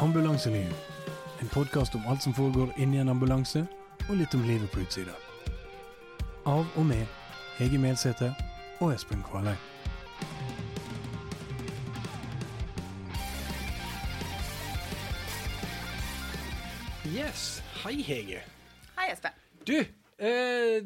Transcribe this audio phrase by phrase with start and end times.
[0.00, 0.72] Ambulanseliv.
[1.40, 3.66] En podkast om alt som foregår inni en ambulanse,
[4.08, 5.12] og litt om livet på utsida.
[6.48, 7.04] Av og med
[7.58, 8.30] Hege Melsete
[8.80, 9.58] og Espen Kvaløy.
[17.12, 17.60] Yes.
[17.82, 18.40] Hei, Hege.
[18.96, 19.36] Hei, Espen.
[19.68, 20.80] Du, eh,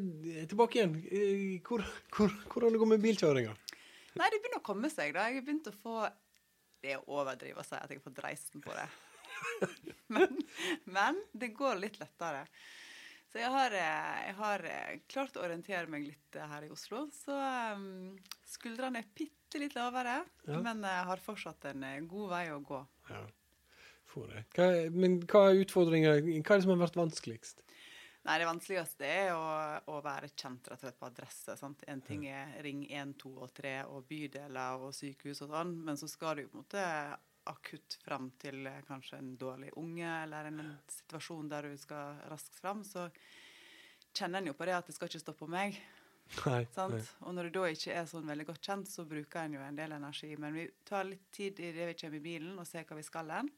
[0.51, 0.99] tilbake igjen.
[1.07, 3.55] Eh, hvor, hvor, hvordan det går med bilkjøringa?
[4.19, 5.29] Nei, det begynner å komme seg, da.
[5.31, 6.03] Jeg har begynt å få
[6.83, 8.85] Det er å overdrive å si at jeg har fått dreisen på det.
[10.15, 10.41] men,
[10.85, 12.45] men det går litt lettere.
[13.31, 16.71] Så jeg har, eh, jeg har eh, klart å orientere meg litt eh, her i
[16.71, 17.01] Oslo.
[17.11, 17.35] Så
[17.75, 18.13] um,
[18.47, 20.61] skuldrene er bitte litt lavere, Ja.
[20.63, 22.79] men jeg har fortsatt en god vei å gå.
[23.09, 23.25] Ja,
[24.07, 24.45] for det.
[24.55, 26.15] Hva, men hva er utfordringa?
[26.21, 27.65] Hva er det som har vært vanskeligst?
[28.25, 29.43] Nei, det vanskeligste er å,
[29.91, 31.57] å være kjent rett og slett på adresse.
[31.59, 31.83] Sant?
[31.91, 35.99] En ting er ring 1, 2 og 3 og bydeler og sykehus og sånn, men
[35.99, 36.85] så skal du på en måte
[37.49, 42.57] akutt fram til eh, kanskje en dårlig unge eller en, situasjon der du skal raskt
[42.61, 43.07] fram, så
[44.15, 45.79] kjenner en jo på det at det skal ikke stå på meg.
[46.45, 46.61] Nei.
[46.73, 46.95] Sant?
[46.95, 47.01] nei.
[47.27, 49.77] Og når du da ikke er sånn veldig godt kjent, så bruker en jo en
[49.77, 50.31] del energi.
[50.41, 53.05] Men vi tar litt tid i det vi kommer i bilen og ser hva vi
[53.05, 53.51] skal hen.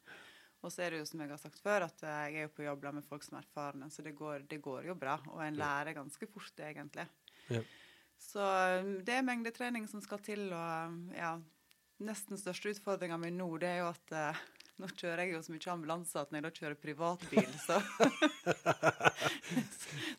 [0.66, 2.56] Og så er det jo som jeg har sagt før, at eh, jeg er jo
[2.58, 5.20] på jobb med folk som er erfarne, så det går, det går jo bra.
[5.32, 7.06] Og en lærer ganske fort, egentlig.
[7.54, 7.62] Ja.
[8.18, 8.42] Så
[8.82, 11.36] um, det er mengdetrening som skal til, og ja
[11.98, 14.42] Nesten største utfordringa mi nå, det er jo at eh,
[14.78, 17.80] nå kjører jeg jo så mye ambulanse at når jeg da kjører privatbil, så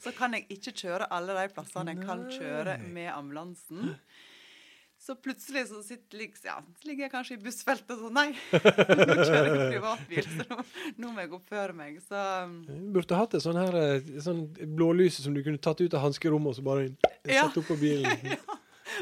[0.03, 3.95] Så kan jeg ikke kjøre alle de plassene jeg kan kjøre med ambulansen.
[4.99, 9.53] Så plutselig så sitter, ja, ligger jeg kanskje i bussfeltet og sånn Nei, nå kjører
[9.53, 10.57] jeg privatbil, så nå,
[10.99, 12.01] nå må jeg oppføre meg.
[12.09, 15.79] Så um, Du burde hatt et sånn her eh, sånn blålys som du kunne tatt
[15.85, 16.91] ut av hanskerommet og så bare
[17.23, 18.11] satt opp på bilen.
[18.27, 18.43] Med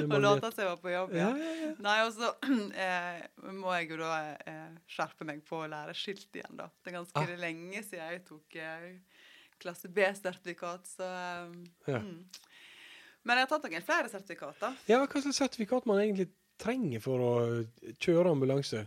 [0.07, 1.13] og late som jeg var på jobb.
[1.17, 1.37] Ja, Ja.
[1.37, 1.75] ja, ja.
[1.87, 2.31] Nei, og så
[2.87, 4.13] eh, må jeg jo da
[4.47, 6.69] eh, skjerpe meg på å lære skilt igjen, da.
[6.83, 7.37] Det er ganske Ah.
[7.41, 8.89] lenge siden jeg tok eh,
[9.63, 11.07] klasse B-sertifikat, så
[11.89, 12.01] Ja.
[12.03, 12.25] mm.
[13.27, 14.77] Men jeg har tatt noen flere sertifikater.
[14.87, 16.29] ja, hva slags sertifikat man egentlig
[16.63, 17.33] trenger for å
[17.99, 18.85] kjøre ambulanse?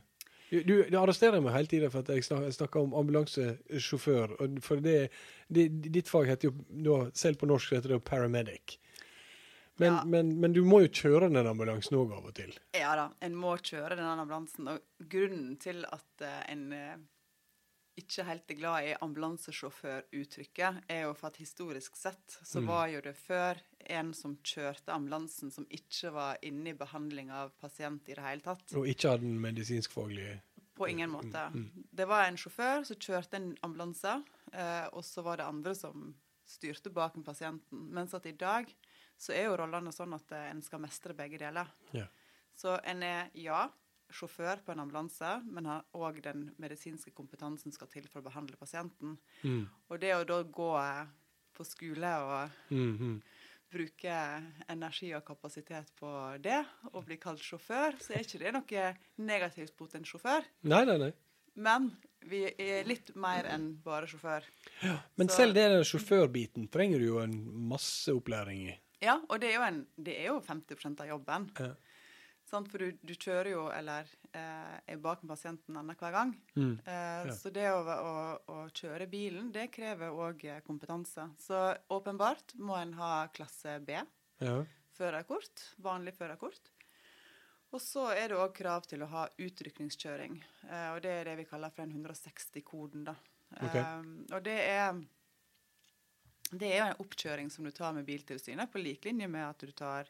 [0.50, 4.32] Du, du, du arresterer meg hele tida for at jeg snak- snakker om ambulansesjåfør.
[4.66, 5.10] For det,
[5.54, 6.50] det, ditt fag heter
[6.86, 8.80] jo selv på norsk heter det paramedic.
[9.80, 10.02] Men, Ja.
[10.06, 12.52] men, men du må jo kjøre den ambulansen òg av og til.
[12.76, 14.68] Ja da, en må kjøre denne ambulansen.
[14.68, 16.98] Og grunnen til at uh, en uh,
[18.00, 22.68] ikke helt er glad i ambulansesjåføruttrykket, er jo for at historisk sett så Mm.
[22.68, 23.58] var jo det før
[23.90, 28.42] en som kjørte ambulansen som ikke var inne i behandling av pasient i det hele
[28.42, 28.74] tatt.
[28.76, 30.42] Og ikke hadde den medisinskfaglige
[30.76, 31.50] På ingen måte.
[31.52, 31.72] Mm.
[31.92, 34.24] Det var en sjåfør som kjørte en ambulanse,
[34.54, 36.16] uh, og så var det andre som
[36.48, 37.90] styrte bak pasienten.
[37.92, 38.66] Mens at i dag
[39.20, 41.68] så er jo rollene sånn at eh, en skal mestre begge deler.
[41.96, 42.06] Ja.
[42.56, 43.66] Så en er, ja,
[44.10, 48.58] sjåfør på en ambulanse, men har òg den medisinske kompetansen skal til for å behandle
[48.58, 49.18] pasienten.
[49.44, 49.68] Mm.
[49.92, 51.06] Og det å da gå eh,
[51.54, 53.22] på skole og Mm, -hmm.
[53.72, 54.16] bruke
[54.70, 56.10] energi og kapasitet på
[56.42, 60.44] det, og bli kalt sjåfør, så er ikke det noe negativt mot en sjåfør.
[60.64, 61.14] Nei, nei, nei.
[61.56, 61.92] Men
[62.22, 64.44] vi er litt mer enn bare sjåfør.
[64.82, 68.80] Ja, Men Så- selv den sjåførbiten trenger du jo en masse opplæring i.
[69.02, 71.50] Ja, og det er jo, en, det er jo 50% av jobben.
[71.60, 71.70] Ja.
[72.50, 72.68] Sant?
[72.72, 76.32] For du, du kjører jo, eller eh, er bak med pasienten annenhver gang.
[76.58, 76.74] Mm.
[76.82, 77.36] Eh, Ja.
[77.38, 78.16] Så det å, å,
[78.50, 81.28] å kjøre bilen, det krever òg kompetanse.
[81.40, 81.60] Så
[81.94, 84.00] åpenbart må en ha klasse B,
[84.42, 84.58] Ja.
[84.98, 86.72] førerkort, vanlig førerkort.
[87.72, 90.40] Og så er det òg krav til å ha utrykningskjøring,
[90.72, 93.14] eh, og det er det vi kaller for en 160-koden, da.
[93.62, 93.82] Okay.
[93.84, 94.98] Eh, og det er
[96.50, 99.62] det er jo en oppkjøring som du tar med Biltilsynet, på lik linje med at
[99.62, 100.10] du tar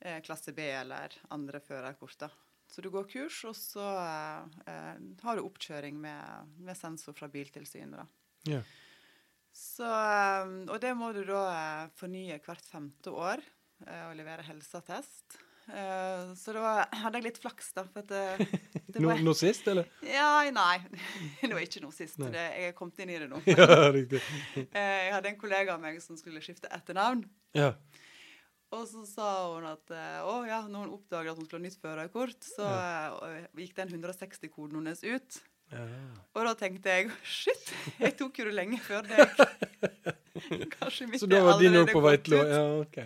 [0.00, 2.28] eh, klasse B eller andre førerkort.
[2.68, 3.86] Så du går kurs, og så
[4.68, 8.02] eh, har du oppkjøring med, med sensor fra Biltilsynet.
[8.02, 8.06] da.
[8.48, 8.76] Yeah.
[9.58, 13.42] Så, eh, og det må du da eh, fornye hvert femte år
[13.86, 15.40] eh, og levere helseattest.
[15.68, 17.84] Eh, så da hadde jeg litt flaks, da.
[17.92, 18.48] For at det,
[18.88, 19.88] det Nå, var, nå sist, eller?
[20.06, 20.78] ja, nei.
[21.42, 22.16] Det var ikke nå sist.
[22.20, 23.40] Det, jeg er kommet inn i det nå.
[23.52, 24.22] ja, riktig.
[24.56, 27.26] Eh, Jeg hadde en kollega av meg som skulle skifte etternavn.
[27.56, 27.74] Ja.
[28.74, 31.68] Og så sa hun at eh, å ja, når hun oppdaget at hun skulle ha
[31.68, 35.38] nytt førerkort, så eh, gikk den 160-koden hennes ut.
[35.72, 35.84] Ja.
[36.38, 40.14] Og da tenkte jeg shit, jeg tok jo det lenge før deg.
[40.78, 42.42] Kanskje mitt Så da var din òg på vei til å.
[42.46, 42.98] Ja, OK.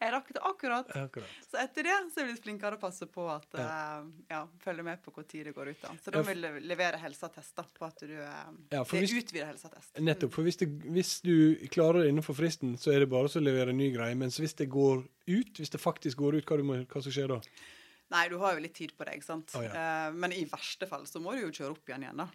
[0.00, 0.90] Jeg rakk det akkurat.
[0.98, 1.36] Akkurat.
[1.46, 4.86] Så etter det så er jeg blitt flinkere å passe på at eh, ja, følge
[4.86, 5.80] med på hvor tid det går ut.
[5.84, 5.94] da.
[6.02, 9.94] Så da må jeg levere helseattester på at du uh, Ja, hvis- er utvida helseattest.
[10.02, 10.34] Nettopp.
[10.34, 11.34] For hvis, det, hvis du
[11.74, 14.18] klarer det innenfor fristen, så er det bare å levere en ny greie.
[14.18, 17.14] Mens hvis det går ut, hvis det faktisk går ut, hva, du må, hva som
[17.14, 17.40] skjer da?
[18.14, 19.52] Nei, du har jo litt tid på deg, sant.
[19.58, 19.74] Oh, ja.
[19.74, 22.28] uh, men i verste fall så må du jo kjøre opp igjen igjen, da.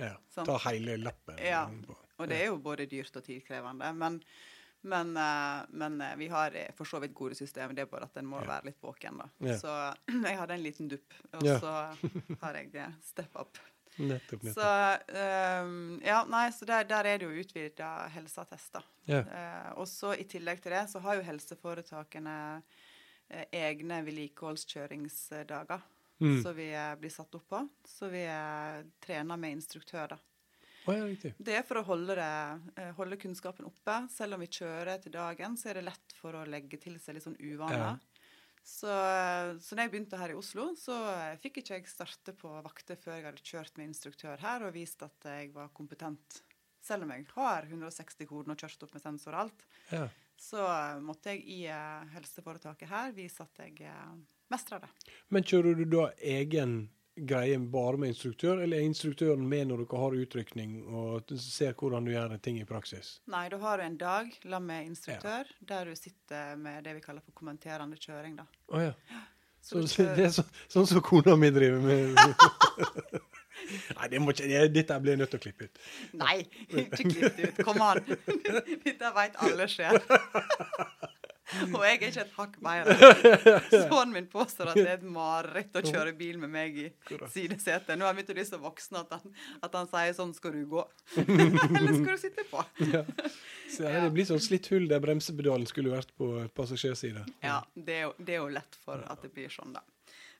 [0.00, 0.12] Ja.
[0.32, 0.48] Sant.
[0.48, 1.38] Ta hele lappen.
[1.44, 1.66] Ja.
[2.16, 3.92] Og det er jo både dyrt og tidkrevende.
[4.00, 4.18] Men,
[4.88, 7.76] men, uh, men uh, vi har for så vidt gode systemer.
[7.76, 8.48] Det er bare at en må Ja.
[8.54, 9.56] være litt våken, da.
[9.60, 9.72] Så
[10.30, 11.72] jeg hadde en liten dupp, og så
[12.42, 13.60] har jeg step up.
[13.96, 14.42] Nettopp.
[14.52, 15.12] Så nettopp.
[15.16, 18.84] ehm, ja, nei, så der, der er det jo utvida helseattester.
[19.08, 19.22] Ja.
[19.24, 22.34] Uh, og så i tillegg til det så har jo helseforetakene
[23.52, 25.82] egne vedlikeholdskjøringsdager
[26.18, 26.42] Mm.
[26.42, 27.58] som vi eh, blir satt opp på.
[27.84, 30.16] Så vi eh, trener med instruktør, da.
[30.88, 31.32] Å, ja.
[31.36, 32.28] Det er for å holde, det,
[32.80, 33.96] eh, holde kunnskapen oppe.
[34.14, 37.18] Selv om vi kjører til dagen, så er det lett for å legge til seg
[37.18, 37.98] litt sånn uvaner.
[38.64, 42.32] Så, eh, så når jeg begynte her i Oslo, så eh, fikk ikke jeg starte
[42.32, 46.40] på vakter før jeg hadde kjørt med instruktør her og vist at jeg var kompetent.
[46.80, 50.08] Selv om jeg har 160 koden og kjørt opp med sensor og alt, Ja.
[50.40, 54.12] Så eh, måtte jeg i eh, helseforetaket her vise at jeg uh,
[54.52, 54.90] mestrer det.
[55.32, 56.78] Men kjører du da egen
[57.16, 62.04] greie bare med instruktør, eller er instruktøren med når dere har utrykning og ser hvordan
[62.04, 63.14] du gjør ting i praksis?
[63.32, 67.06] Nei, da har du en dag sammen med instruktør der du sitter med det vi
[67.06, 68.36] kaller for kommenterende kjøring.
[68.36, 68.44] da.
[68.68, 68.92] Oh, ja.
[69.60, 73.24] Så, Så så det er så, sånn som kona mi driver med?
[73.98, 75.82] Nei, det må ikke, det, dette blir jeg nødt til å klippe ut.
[76.20, 76.38] Nei,
[76.68, 77.62] ikke klipp det ut.
[77.66, 78.02] Kom an.
[78.86, 80.00] Dette veit alle skjer.
[81.46, 83.58] Og jeg er ikke et hakk bedre.
[83.70, 86.86] Sønnen min påstår at det er et mareritt å kjøre bil med meg i
[87.32, 87.92] sidesetet.
[87.94, 90.56] Nå har jeg begynt å bli så voksen at han, at han sier sånn Skal
[90.56, 90.82] du gå?
[91.22, 92.64] Eller skal du sitte på?
[92.90, 93.04] Ja.
[93.70, 97.22] Så ja, Det blir sånn slitt hull der bremsepedalen skulle vært på passasjersida.
[97.46, 99.86] Ja, det er, jo, det er jo lett for at det blir sånn, da.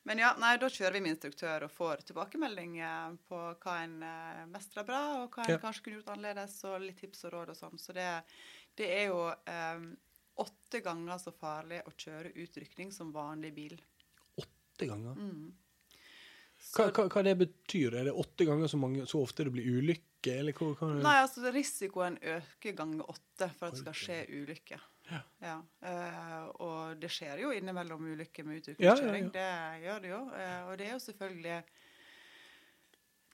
[0.06, 3.96] Men ja, nei, da kjører vi med instruktør og får tilbakemelding eh, på hva en
[4.06, 5.58] uh, mestrer bra, og hva en Ja.
[5.62, 7.80] kanskje kunne gjort annerledes, og litt tips og råd og sånn.
[7.82, 8.06] Så det,
[8.78, 9.88] det er jo um,
[10.46, 13.74] åtte ganger så farlig å kjøre utrykning som vanlig bil.
[14.38, 15.18] Åtte ganger.
[15.18, 15.50] Mm.
[16.76, 17.98] Hva, hva, hva det betyr?
[17.98, 20.70] Er det åtte ganger så, mange, så ofte det blir ulykke, eller hva?
[20.78, 24.78] hva Nei, altså risikoen øker ganger åtte for at det skal skje ulykke.
[25.10, 25.20] Ja.
[25.40, 25.56] Ja,
[25.86, 29.28] Uh, og det skjer jo innimellom ulykker med Ja, ja, utrykningskjøring.
[29.32, 29.50] Det
[29.84, 30.20] gjør det jo.
[30.32, 31.58] Uh, og det er jo selvfølgelig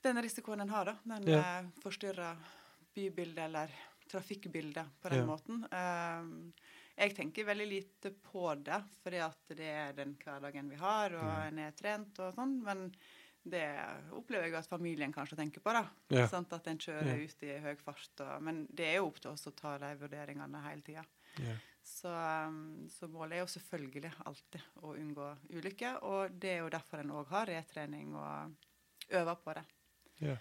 [0.03, 0.95] den risikoen en har, da.
[1.15, 1.39] Den Ja.
[1.63, 2.37] Uh, forstyrrer
[2.95, 3.73] bybildet eller
[4.11, 5.25] trafikkbildet på den Ja.
[5.25, 5.63] måten.
[6.95, 11.23] Jeg tenker veldig lite på det, fordi at det er den hverdagen vi har, og
[11.23, 11.47] Ja.
[11.47, 12.61] en er trent og sånn.
[12.63, 12.93] Men
[13.43, 13.63] det
[14.11, 15.89] opplever jeg at familien kanskje tenker på, da.
[16.09, 16.25] Ja.
[16.25, 17.23] At en kjører Ja.
[17.25, 18.19] ut i høy fart.
[18.19, 21.03] Og, men det er jo opp til oss å ta de vurderingene hele tida.
[21.41, 21.55] Ja.
[21.83, 22.09] Så,
[22.47, 26.99] um, så målet er jo selvfølgelig alltid å unngå ulykker, og det er jo derfor
[27.03, 28.53] en òg har retrening og
[29.11, 29.63] øver på det.
[30.23, 30.37] Yeah.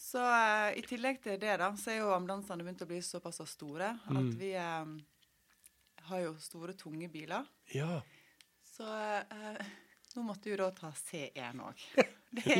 [0.00, 3.40] Så uh, i tillegg til det, da, så er jo ambulansene begynt å bli såpass
[3.50, 4.30] store at Mm.
[4.38, 4.94] vi um,
[6.10, 7.46] har jo store, tunge biler.
[7.74, 8.00] ja.
[8.70, 9.58] Så uh,
[10.16, 11.82] nå måtte jo da ta C1 òg.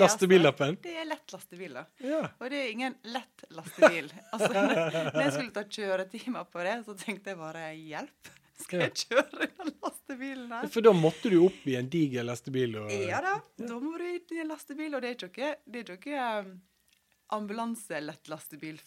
[0.00, 0.76] Lastebillappen?
[0.82, 1.84] det er lett lastebil, da.
[2.02, 2.24] Ja.
[2.40, 4.10] Og det er ingen lett lastebil.
[4.32, 4.50] Altså,
[5.14, 8.32] når jeg skulle ta kjøretimer på det, så tenkte jeg bare hjelp.
[8.60, 10.66] Skal jeg kjøre den lastebilen her?
[10.72, 14.04] For da måtte du opp i en diger lastebil og Ja da, da må du
[14.08, 16.50] inn i en lastebil, og det er ikke, det er ikke um,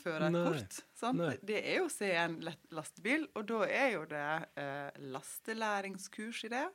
[0.03, 0.81] før et kort.
[1.00, 1.24] Sant?
[1.41, 4.27] Det er jo å se en lett lastebil, og da er jo det
[4.59, 6.68] uh, lastelæringskurs i det.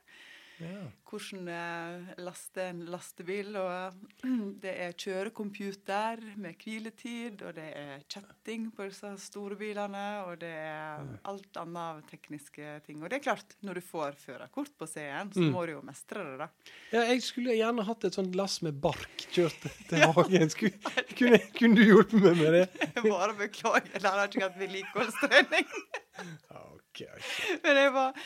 [0.58, 0.81] Ja.
[1.08, 3.55] Hvordan eh, laste en lastebil.
[3.56, 3.94] Og
[4.64, 10.50] det er kjørecomputer med hviletid, og det er chatting på disse store bilene, og det
[10.50, 12.98] er alt annet av tekniske ting.
[13.03, 15.53] Og det er klart, når du får førerkort på C1, så Mm.
[15.55, 16.48] må du jo mestre det, da.
[16.93, 20.50] ja, jeg skulle gjerne hatt et sånt lass med bark kjørt til hagen.
[20.50, 20.74] Skulle,
[21.17, 22.67] kunne, kunne du hjulpet meg med det?
[23.06, 25.70] Bare beklager, det har ikke hatt vedlikeholdstrening.
[26.19, 27.29] Ja, ok, ok.
[27.65, 28.20] Men jeg var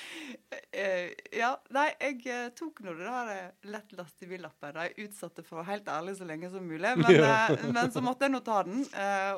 [0.72, 4.80] eh, Ja, nei, jeg eh, tok nå det der eh, lett lastebillappen.
[4.88, 6.94] Jeg utsatte for å være helt ærlig så lenge som mulig.
[7.02, 7.48] Men, Ja.
[7.72, 8.84] men så måtte jeg nå ta den,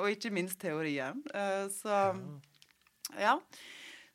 [0.00, 1.22] og ikke minst teorien.
[1.74, 2.02] Så
[3.18, 3.38] ja.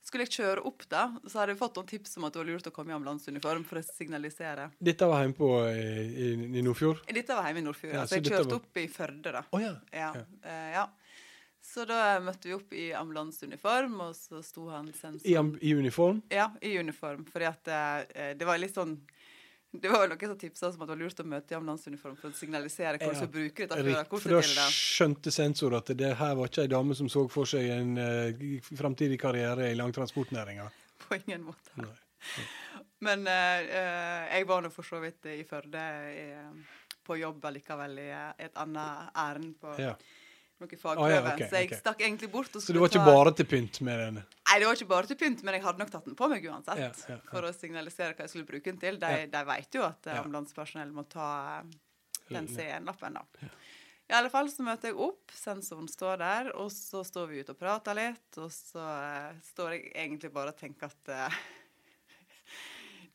[0.09, 2.47] Skulle jeg kjøre opp, da, så hadde jeg fått noen tips om at det var
[2.47, 4.69] lurt å komme i ambulanseuniform for å signalisere.
[4.81, 7.03] Dette var hjemme på i, i, Nordfjord?
[7.13, 7.93] Dette var hjemme i Nordfjord.
[7.93, 9.43] Ja, Ja, så så jeg kjørte var- opp i Førde, da.
[9.53, 9.75] Oh, ja.
[9.93, 10.09] Ja.
[10.73, 10.87] Ja.
[11.69, 11.73] Eh.
[11.73, 15.37] Så da møtte vi opp i ambulanseuniform, og så sto han sensor I,
[15.69, 16.21] I uniform?
[16.33, 17.25] Ja, i uniform.
[17.29, 18.97] Fordi at eh, det var litt sånn
[19.71, 22.31] Det var noen som tipsa om at det var lurt å møte i ambulanseuniform for
[22.31, 23.27] å signalisere hvordan Ja.
[23.27, 24.23] du bruker dette førerkortet.
[24.23, 27.69] for da skjønte sensor at det her var ikke ei dame som så for seg
[27.75, 28.33] en uh,
[28.65, 30.65] framtidig karriere i langtransportnæringa.
[31.05, 31.69] På ingen måte.
[31.77, 31.93] Nei.
[33.05, 36.25] Men eh, eh, jeg var nå for så vidt i Førde i,
[37.05, 39.93] på jobb allikevel i eh, et annet ærend på, Ja.
[40.63, 41.07] Noe fagprøve.
[41.07, 41.79] Ah, ja, okay, så jeg okay.
[41.81, 42.55] stakk egentlig bort.
[42.55, 43.15] Så det var ikke ta...
[43.15, 44.21] bare til pynt med den?
[44.21, 46.47] Nei, det var ikke bare til pynt, men jeg hadde nok tatt den på meg
[46.49, 46.81] uansett.
[46.81, 47.19] Ja, ja.
[47.31, 48.99] For å signalisere hva jeg skulle bruke den til.
[49.01, 51.77] De, de vet jo at eh, ambulansepersonell må ta eh,
[52.29, 53.51] den C1-lappen, da.
[54.09, 57.53] I alle fall så møter jeg opp, sensoren står der, og så står vi ute
[57.53, 61.35] og prater litt, og så uh, står jeg egentlig bare og tenker at eh,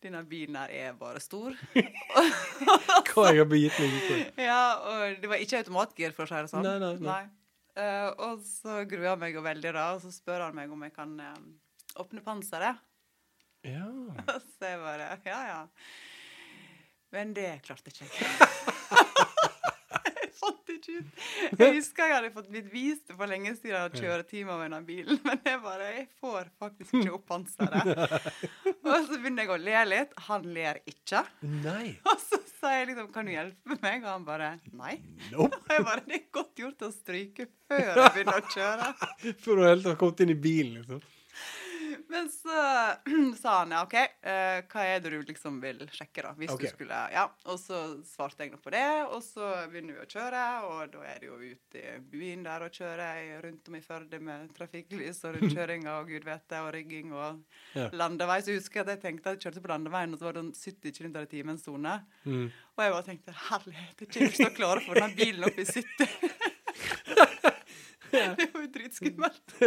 [0.04, 1.56] denne bilen her er bare stor.
[3.10, 4.18] Hva jeg har begitt meg ut på?
[4.44, 6.66] Ja, og det var ikke automatgir, for å si det sånn.
[6.66, 7.22] Nei, nei, nei.
[7.74, 10.94] Uh, og så gruer jeg meg veldig, da, og så spør han meg om jeg
[10.94, 11.38] kan eh,
[12.04, 12.82] åpne panseret.
[13.64, 13.88] Ja.
[14.34, 15.60] Og så jeg bare Ja, ja.
[17.14, 19.00] Men det klarte ikke jeg
[20.86, 21.60] fant.
[21.60, 24.68] Jeg husker jeg hadde fått blitt vist det for lenge siden å kjøre timer med
[24.68, 27.90] denne bilen, men jeg bare Jeg får faktisk ikke opp panseret.
[28.84, 30.14] Og så begynner jeg å le litt.
[30.28, 31.24] Han ler ikke.
[31.64, 31.94] Nei.
[32.04, 35.00] Og så sa jeg liksom 'Kan du hjelpe meg?' Og han bare 'Nei'.
[35.32, 35.60] Nope.
[35.60, 38.92] Og jeg bare 'Det er godt gjort å stryke før jeg begynner å kjøre'.
[39.44, 41.02] Før du helt har kommet inn i bilen, liksom.
[42.14, 42.58] Men så
[43.42, 46.30] sa han ja, OK, uh, hva er det du liksom vil sjekke, da?
[46.38, 46.68] Hvis okay.
[46.70, 47.24] du skulle Ja.
[47.50, 51.02] Og så svarte jeg nå på det, og så begynner vi å kjøre, og da
[51.10, 53.08] er det jo ute i byen der og kjøre
[53.42, 57.42] rundt om i Førde med trafikklys og rundkjøringer og gud vet det, og rigging og
[57.74, 57.88] Ja.
[57.90, 58.38] landevei.
[58.44, 60.44] Så jeg husker at jeg tenkte at jeg kjørte på landeveien, og så var det
[60.44, 61.96] en 70 km i timen sone.
[62.22, 62.46] Mm.
[62.76, 65.50] Og jeg bare tenkte herlighet, jeg kommer ikke til å klare å få denne bilen
[65.50, 66.54] opp i 70.
[68.38, 69.58] det var jo dritskummelt.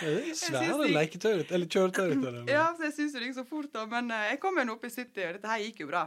[0.00, 2.12] Det er Svære de- leketøy, eller kjøretøy.
[2.50, 3.86] Ja, så jeg syns det gikk så fort, da.
[3.90, 6.04] Men eh, jeg kom jo nå opp i 70, og dette her gikk jo bra.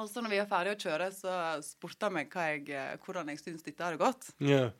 [0.00, 3.30] Og så når vi var ferdige å kjøre, så spurte han meg jeg, eh, hvordan
[3.30, 4.32] jeg syntes dette hadde gått.
[4.42, 4.70] Ja.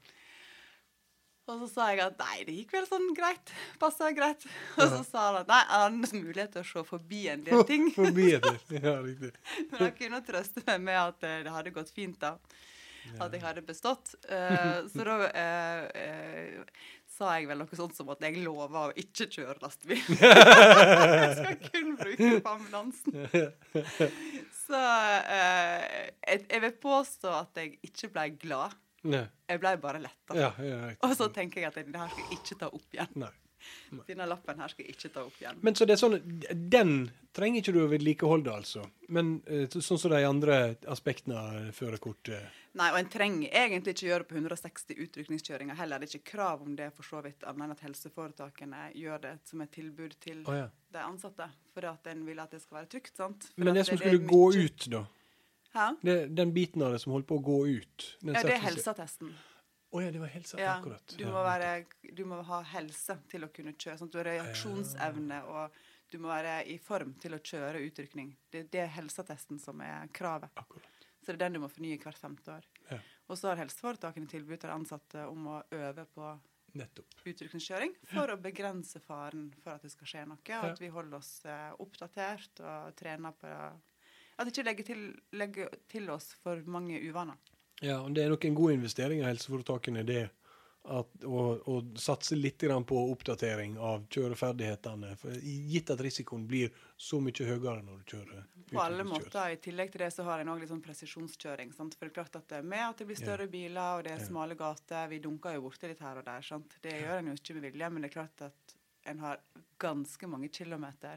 [1.44, 3.50] Og så sa jeg at nei, det gikk vel sånn greit.
[3.80, 4.46] Passa greit.
[4.78, 7.64] Og så sa han at nei, han hadde mulighet til å se forbi en del
[7.70, 7.90] ting.
[7.92, 9.34] Forbi en del, Ja, riktig.
[9.68, 12.38] Men han kunne trøste meg med at eh, det hadde gått fint, da.
[13.20, 14.14] At jeg hadde bestått.
[14.24, 18.94] Uh, så da uh, eh, sa jeg vel noe sånt som at jeg lova å
[18.98, 20.00] ikke kjøre lastebil.
[20.20, 23.28] jeg skal kun bruke det på ambulansen.
[24.64, 25.84] Så eh,
[26.24, 28.74] jeg, jeg vil påstå at jeg ikke ble glad.
[29.04, 29.26] Nei.
[29.50, 30.36] Jeg ble bare letta.
[30.38, 30.94] Ja, ja.
[31.04, 33.18] Og så tenker jeg at det her skal jeg ikke ta opp igjen.
[33.20, 33.32] Nei.
[34.08, 35.60] Denne lappen her skal jeg ikke ta opp igjen.
[35.64, 36.18] Men så det er sånn,
[36.70, 36.94] den
[37.34, 38.84] trenger ikke du å vedlikeholde, altså.
[39.14, 40.58] Men eh, sånn som de andre
[40.90, 42.60] aspektene av førerkortet.
[42.78, 46.02] Nei, og en trenger egentlig ikke gjøre det på 160 utrykningskjøringer heller.
[46.02, 49.34] Det er ikke krav om det for så vidt, annet enn at helseforetakene gjør det
[49.46, 50.70] som et tilbud til oh, ja.
[50.94, 51.50] de ansatte.
[51.74, 53.16] For at en vil at det skal være trygt.
[53.18, 53.50] sant?
[53.52, 55.04] For Men det som skulle skulle gå ut, da?
[55.74, 55.88] Hæ?
[56.06, 58.06] Det, den biten av det som holdt på å gå ut?
[58.22, 59.34] den Ja, det er helseattesten.
[59.94, 61.14] Å ja, det var helse, Ja, akkurat.
[61.18, 61.68] du, må være,
[62.18, 63.98] du må ha helse til å kunne kjøre.
[64.00, 65.76] sånn at Du har reaksjonsevne, og
[66.10, 68.32] du må være i form til å kjøre utrykning.
[68.50, 70.50] Det, det er helseattesten som er kravet.
[70.58, 70.90] Akkurat.
[71.22, 72.66] Så det er den du må fornye hvert femte år.
[72.90, 72.98] Ja.
[73.30, 76.34] Og så har helseforetakene tilbud til ansatte om å øve på
[76.74, 77.14] Nettopp.
[77.24, 80.42] utrykningskjøring for å begrense faren for at det skal skje noe.
[80.58, 83.46] Og at vi holder oss eh, oppdatert og trener på
[84.36, 85.02] At vi ikke legger til,
[85.38, 87.38] legger til oss for mange uvaner.
[87.82, 90.24] Ja, og det er nok en god investering av helseforetakene, det.
[90.84, 95.14] At, å, å satse litt grann på oppdatering av kjøreferdighetene.
[95.16, 99.54] For gitt at risikoen blir så mye høyere når du kjører På alle måter.
[99.54, 101.72] I tillegg til det så har en òg litt sånn presisjonskjøring.
[101.72, 101.96] Sant?
[101.96, 104.20] For det er klart at er med at det blir større biler, og det er
[104.20, 104.26] Ja.
[104.28, 106.44] smale gater Vi dunker jo borti litt her og der.
[106.44, 106.76] Sant?
[106.84, 108.76] Det gjør en jo ikke med vilje, men det er klart at
[109.06, 109.40] en har
[109.80, 111.16] ganske mange kilometer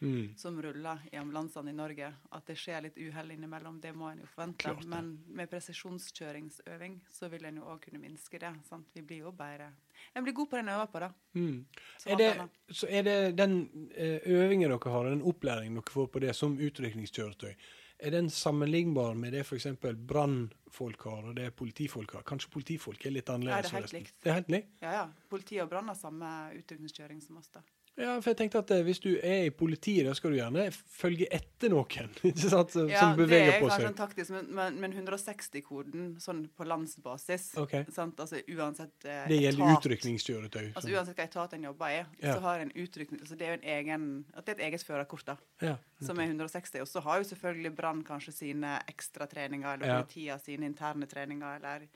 [0.00, 0.36] Mm.
[0.36, 2.12] som ruller i ambulansene i Norge.
[2.30, 4.74] At det skjer litt uhell innimellom, det må en jo forvente.
[4.86, 8.52] Men med presisjonskjøringsøving så vil en jo òg kunne minske det.
[8.68, 8.86] Sant?
[8.94, 9.72] Vi blir jo bedre
[10.14, 11.08] En blir god på den en øver på, da.
[11.34, 11.66] Mm.
[12.06, 12.28] Er det,
[12.70, 13.56] så er det den
[13.96, 17.54] eh, øvingen dere har, den opplæringen dere får på det som utrykningskjøretøy,
[17.98, 19.66] er den sammenlignbar med det f.eks.
[19.82, 22.22] brannfolk har, og det politifolk har?
[22.22, 23.72] Kanskje politifolk er litt annerledes?
[23.72, 24.14] Nei, det er helt likt.
[24.22, 24.70] Det er helt likt?
[24.84, 25.04] Ja, ja.
[25.28, 27.64] Politi og brann har samme utrykningskjøring som oss, da.
[27.98, 30.68] Ja, for jeg tenkte at eh, hvis du er i politiet, da skal du gjerne
[30.72, 32.70] følge etter noen sant?
[32.70, 37.48] Som, Ja, beveger det er kanskje en taktisk, men, men, men 160-koden sånn på landsbasis
[37.58, 37.84] okay.
[37.94, 38.20] sant?
[38.22, 40.64] Altså uansett eh, Det gjelder etat- utrykningskjøretøy.
[40.78, 42.34] Altså Uansett hva etat en jobber i, Ja.
[42.36, 44.86] så har en utrykning altså Det er jo en egen, at det er et eget
[44.86, 45.36] førerkort, da.
[45.66, 45.74] ja.
[46.00, 46.78] som er 160.
[46.84, 49.98] Og så har jo selvfølgelig Brann kanskje sine ekstratreninger, eller Ja.
[50.02, 51.88] politiet sine interne treninger, eller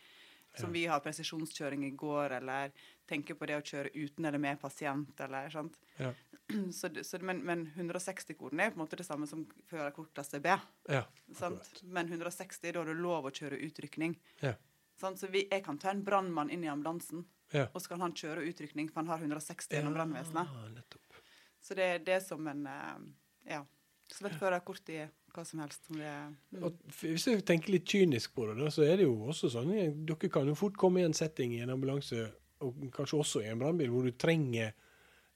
[0.59, 2.73] som vi har presisjonskjøring i går, eller
[3.09, 5.78] tenker på det å kjøre uten eller med pasient, eller sant.
[5.99, 6.12] Ja.
[6.75, 10.50] Så, så, men, men 160-koden er på en måte det samme som førerkort klasse B.
[10.90, 11.04] ja.
[11.38, 11.71] Sant?
[11.85, 14.18] Men 160, da er det lov å kjøre utrykning.
[14.42, 14.52] Ja.
[15.00, 15.23] Sant?
[15.23, 17.66] Så vi, jeg kan ta en brannmann inn i ambulansen, Ja.
[17.73, 20.52] og så kan han kjøre utrykning, for han har 160 gjennom brannvesenet.
[20.52, 21.23] Ja.
[21.62, 23.00] Så det, det er som en eh,
[23.54, 23.64] Ja.
[24.21, 25.85] det er kort i hva som helst.
[25.91, 26.12] Om det
[26.59, 26.67] mm.
[27.01, 30.03] Hvis jeg tenker litt kynisk på det, da, så er det jo også sånn at
[30.09, 32.29] Dere kan jo fort komme i en setting i en ambulanse,
[32.62, 34.75] og kanskje også i en brannbil, hvor du trenger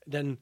[0.07, 0.37] den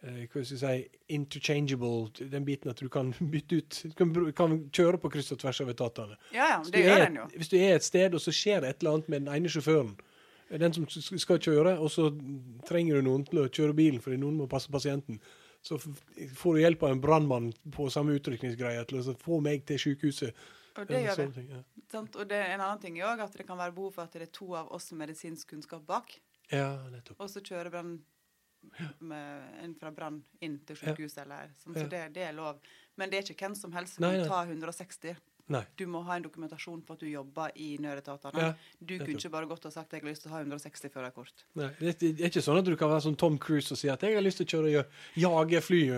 [0.00, 4.14] eh, hva skal jeg si, interchangeable, den biten at du kan bytte ut Du kan,
[4.38, 6.16] kan kjøre på kryss og tvers av etatene.
[6.32, 7.28] Ja, ja, det gjør den en jo.
[7.36, 9.52] Hvis du er et sted, og så skjer det et eller annet med den ene
[9.52, 9.94] sjåføren,
[10.60, 12.10] den som skal kjøre, og så
[12.68, 15.20] trenger du noen til å kjøre bilen fordi noen må passe pasienten,
[15.62, 19.78] så får du hjelp av en brannmann på samme utrykningsgreie til å få meg til
[19.78, 20.34] sykehuset.
[20.80, 21.44] Og det gjør vi.
[21.52, 21.60] ja.
[22.00, 24.22] Og det, en annen ting er også at det kan være behov for at det
[24.26, 26.14] er to av oss med medisinsk kunnskap bak,
[26.50, 27.20] Ja, nettopp.
[27.20, 27.98] og så kjører brann
[29.62, 30.92] en fra brann inn til Ja.
[30.94, 31.74] sykehuset eller sånn.
[31.76, 31.82] Ja.
[31.82, 32.58] Så det, det er lov.
[32.96, 34.28] Men det er ikke hvem som helst som Nei, kan nei.
[34.28, 35.16] ta 160.
[35.50, 35.62] Nei.
[35.76, 38.44] Du må ha en dokumentasjon på at du jobber i nødetatene.
[38.44, 40.42] Ja, du kunne ikke bare gått og sagt at jeg har lyst til å ha
[40.44, 41.44] 160 førerkort.
[41.58, 44.02] Nei, det, er ikke sånn at du kan være som Tom Cruise og si at
[44.02, 44.84] 'jeg har lyst til å kjøre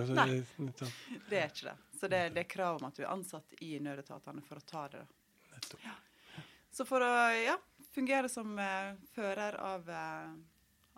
[0.00, 0.44] og så- Nei.
[0.66, 0.88] Nettopp.
[1.30, 1.76] Det er ikke det.
[2.00, 4.88] Så det, det er krav om at du er ansatt i nødetatene for å ta
[4.88, 5.04] det.
[5.84, 5.94] Ja.
[6.70, 7.54] Så for å ja,
[7.94, 10.34] fungere som uh, fører av uh,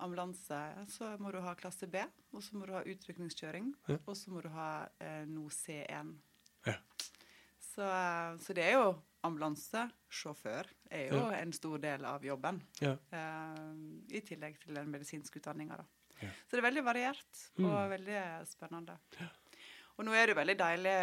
[0.03, 2.01] ambulanse, så må du ha klasse B,
[2.33, 3.99] og så må du ha utrykningskjøring, Ja.
[4.07, 6.15] og så må du ha uh, nå C1.
[6.67, 6.79] Ja.
[7.77, 8.95] Så, eh, så det er jo
[9.27, 11.31] ambulansesjåfør er jo Ja.
[11.43, 12.97] en stor del av jobben, Ja.
[13.13, 15.85] Uh, i tillegg til den medisinske utdanninga.
[16.23, 16.29] Ja.
[16.47, 18.97] Så det er veldig variert og veldig spennende.
[19.99, 20.95] Og nå er det jo veldig deilig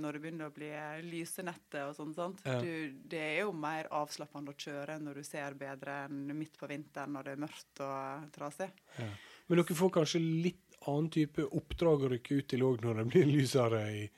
[0.00, 0.70] når det begynner å bli
[1.04, 2.14] lysenette og sånn.
[2.14, 2.42] sant?
[2.42, 6.66] Du, det er jo mer avslappende å kjøre når du ser bedre enn midt på
[6.68, 8.70] vinteren når det er mørkt og trasig.
[8.98, 9.08] Ja.
[9.48, 13.06] Men dere får kanskje litt annen type oppdrag å rykke ut til òg når det
[13.12, 14.10] blir lysere i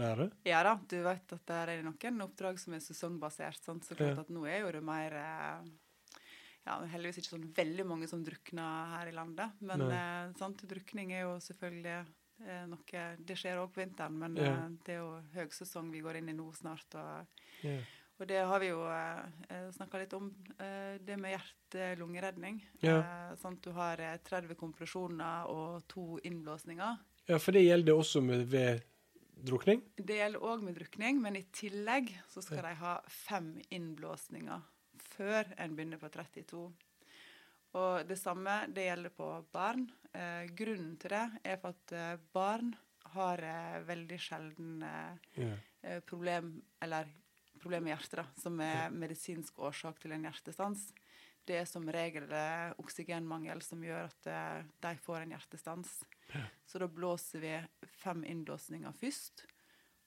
[0.00, 0.32] været?
[0.44, 3.62] Ja da, du vet at det er noen oppdrag som er sesongbasert.
[3.62, 3.84] sant?
[3.84, 4.20] Så klart Ja.
[4.20, 5.70] at nå er jo det mer eh,
[6.66, 9.50] ja, heldigvis ikke sånn veldig mange som drukner her i landet.
[9.60, 10.62] Men eh, sant?
[10.66, 12.06] drukning er jo selvfølgelig
[12.46, 14.52] eh, noe Det skjer òg på vinteren, men Ja.
[14.64, 16.94] eh, det er jo høgsesong vi går inn i nå snart.
[16.94, 17.26] og
[17.62, 17.78] Ja.
[18.20, 20.28] Og det har vi jo eh, snakka litt om,
[20.60, 22.60] eh, det med hjerte-lungeredning.
[22.80, 22.98] Ja.
[23.30, 23.60] Eh, sant?
[23.62, 26.96] Du har eh, 30 kompresjoner og to innblåsninger.
[27.26, 28.82] ja, for det gjelder også med, ved
[29.44, 29.82] drukning?
[29.96, 32.68] Det gjelder òg med drukning, men i tillegg så skal Ja.
[32.70, 34.62] de ha fem innblåsninger
[35.14, 36.72] før en begynner på 32.
[37.74, 39.88] Og det samme det gjelder på barn.
[40.14, 42.74] Eh, grunnen til det er for at eh, barn
[43.14, 45.56] har eh, veldig sjelden eh, Ja.
[45.82, 47.06] eh, problem eller
[47.60, 50.92] problem med hjertet, da, som er medisinsk årsak til en hjertestans.
[51.46, 52.24] Det er som regel
[52.78, 54.26] oksygenmangel som gjør at
[54.80, 56.04] de får en hjertestans.
[56.66, 57.52] Så da blåser vi
[58.00, 59.44] fem innblåsninger først,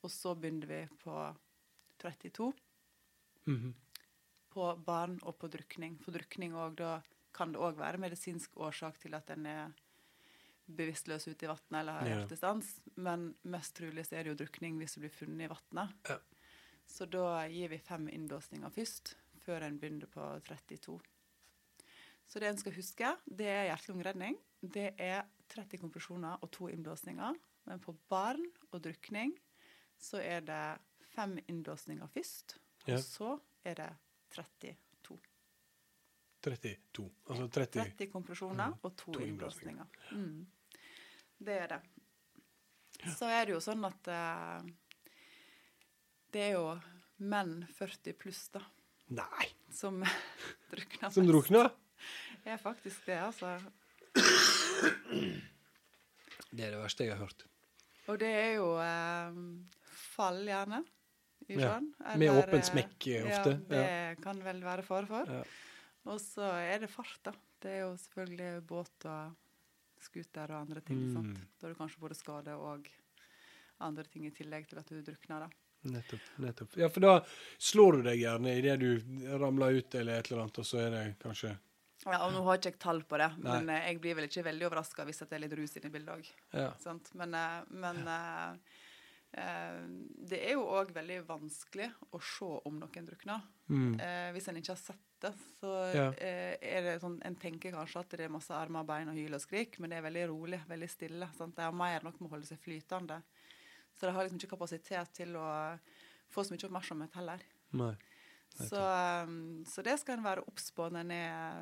[0.03, 1.35] og så begynner vi på
[1.99, 2.53] 32
[3.47, 3.73] Mhm.
[4.51, 5.99] på barn og på drukning.
[6.03, 7.01] For drukning også, da
[7.33, 9.73] kan det òg være medisinsk årsak til at en er
[10.67, 12.15] bevisstløs ute i vannet eller har Ja.
[12.17, 12.79] hjertestans.
[12.97, 15.93] Men mest trolig så er det jo drukning hvis du blir funnet i vannet.
[16.09, 16.17] Ja.
[16.87, 20.99] Så da gir vi fem innblåsninger først, før en begynner på 32.
[22.27, 24.37] Så det en skal huske, det er hjerte-lungeredning.
[24.61, 27.38] Det er 30 kompresjoner og to innblåsninger.
[27.67, 29.33] Men på barn og drukning
[29.99, 30.62] så er det
[31.15, 32.57] fem innblåsninger først,
[32.88, 32.95] Ja.
[32.95, 33.89] og så er det
[34.36, 34.75] 32.
[36.43, 37.07] 32.
[37.29, 39.88] Altså 30 30 kompresjoner og to, To innblåsninger.
[40.13, 40.45] Mm.
[41.39, 41.81] Det er det.
[43.17, 44.69] Så er det jo sånn at eh,
[46.33, 46.69] det er jo
[47.17, 48.62] menn 40 pluss da,
[49.10, 49.47] Nei!
[49.73, 49.99] som
[50.71, 51.69] drukner Som drukner?
[52.43, 53.55] Det er faktisk det, altså.
[56.51, 57.43] Det er det verste jeg har hørt.
[58.07, 59.39] Og det er jo eh,
[60.15, 60.83] fall, gjerne,
[61.47, 63.57] i Ja, med eller, åpen eh, smekk, eh, ofte.
[63.69, 65.33] Ja, det kan vel være fare for.
[65.37, 65.43] Ja.
[66.07, 67.35] Og så er det fart, da.
[67.61, 69.35] Det er jo selvfølgelig båt og
[70.01, 71.03] scooter og andre ting.
[71.03, 71.13] Mm.
[71.15, 71.45] sant?
[71.57, 72.87] Da er det kanskje både skade og
[73.83, 75.47] andre ting i tillegg til at du drukner.
[75.47, 75.49] da.
[75.87, 76.21] Nettopp.
[76.41, 76.77] nettopp.
[76.79, 77.13] Ja, for da
[77.61, 78.89] slår du deg gjerne idet du
[79.39, 81.53] ramler ut eller et eller annet, og så er det kanskje
[82.05, 83.79] Ja, og Nå har ikke jeg tall på det, men Nei.
[83.88, 86.29] jeg blir vel ikke veldig overraska hvis det er litt rus inne i bildet òg.
[86.53, 86.69] Ja.
[87.17, 88.53] Men, eh, men ja.
[89.33, 89.79] eh,
[90.29, 93.41] det er jo òg veldig vanskelig å se om noen drukner.
[93.67, 93.97] Mm.
[93.99, 96.07] Eh, hvis en ikke har sett det, så Ja.
[96.21, 99.33] eh, er det sånn En tenker kanskje at det er masse armer bein og hyl
[99.33, 101.27] og skrik, men det er veldig rolig, veldig stille.
[101.36, 101.55] Sant?
[101.55, 103.21] De har mer nok med å holde seg flytende.
[103.97, 105.79] Så de har liksom ikke kapasitet til å
[106.29, 107.41] få så mye oppmerksomhet heller.
[107.73, 107.95] Nei.
[108.55, 108.79] Så,
[109.27, 111.60] um, så det skal en være obs på når en er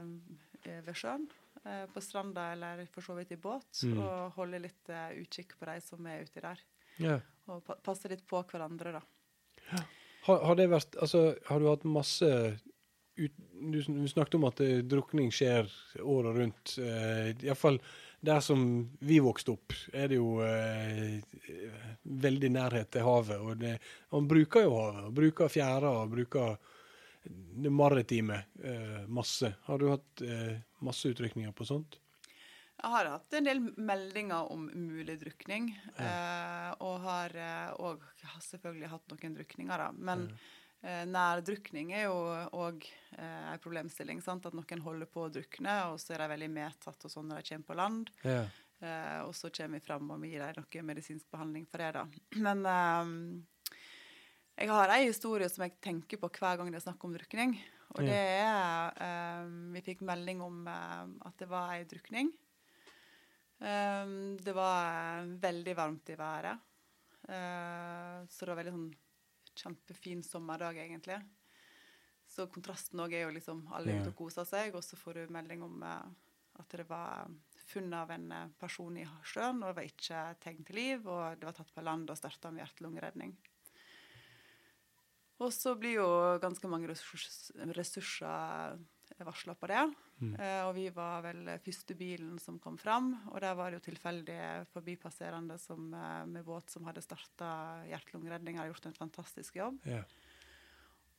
[0.64, 1.26] eh, ved sjøen,
[1.66, 3.98] eh, på stranda eller for så vidt i båt, Mm.
[4.00, 6.62] og holde litt eh, utkikk på de som er uti der.
[7.04, 7.18] Ja.
[7.52, 9.04] Og passe litt på hverandre, da.
[10.26, 12.30] Har, har det vært Altså, har du hatt masse
[13.18, 13.36] ut,
[13.72, 15.68] du, du snakket om at drukning skjer
[16.02, 16.78] året rundt.
[16.80, 17.80] Eh, Iallfall
[18.26, 18.62] der som
[19.06, 21.20] vi vokste opp, er det jo eh,
[22.04, 23.38] veldig nærhet til havet.
[23.38, 23.76] og det,
[24.12, 26.56] Man bruker jo havet, bruker fjæra bruker
[27.26, 29.54] det maritime eh, masse.
[29.68, 32.00] Har du hatt eh, masse utrykninger på sånt?
[32.76, 37.34] Jeg har hatt en del meldinger om mulig drukning, eh, og har
[37.80, 38.04] òg
[38.44, 39.88] selvfølgelig hatt noen drukninger, da.
[39.96, 40.28] Men
[40.84, 42.20] eh, nærdrukning er jo
[42.52, 42.86] òg
[43.16, 44.20] en problemstilling.
[44.22, 44.46] sant?
[44.46, 47.42] At noen holder på å drukne, og så er de veldig medtatt og sånn når
[47.42, 48.14] de kommer på land.
[48.28, 48.44] Ja.
[48.84, 51.92] Eh, og så kommer vi fram og vi gir dem noe medisinsk behandling for det,
[51.96, 52.06] da.
[52.44, 53.14] Men eh,
[54.56, 57.58] jeg har ei historie som jeg tenker på hver gang det er snakk om drukning.
[57.96, 58.96] Og det er
[59.46, 62.32] um, Vi fikk melding om um, at det var ei drukning.
[63.60, 66.60] Um, det var veldig varmt i været.
[67.28, 68.92] Uh, så det var veldig sånn
[69.56, 71.22] kjempefin sommerdag, egentlig.
[72.28, 75.22] Så kontrasten òg er jo liksom alle er ute og koser seg, og så får
[75.22, 76.04] du melding om uh,
[76.60, 77.32] at det var
[77.66, 81.48] funnet av en person i sjøen, og det var ikke tegn til liv, og det
[81.48, 83.34] var tatt på land og starta med hjerte-lungeredning.
[85.44, 88.78] Og så blir jo ganske mange ressurs, ressurser
[89.24, 89.84] varsla på det.
[90.40, 93.86] Eh, og vi var vel første bilen som kom fram, og der var det jo
[93.90, 99.80] tilfeldige forbipasserende som, eh, med båt som hadde starta hjerte-lungeredning, har gjort en fantastisk jobb.
[99.86, 100.06] Yeah.